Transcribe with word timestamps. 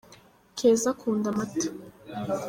keza 0.57 0.85
Akunda 0.93 1.25
Amata. 1.31 1.67